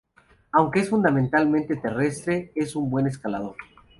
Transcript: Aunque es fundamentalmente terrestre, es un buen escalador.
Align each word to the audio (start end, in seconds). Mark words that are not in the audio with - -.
Aunque 0.51 0.79
es 0.79 0.89
fundamentalmente 0.89 1.75
terrestre, 1.75 2.51
es 2.55 2.75
un 2.75 2.89
buen 2.89 3.05
escalador. 3.05 3.55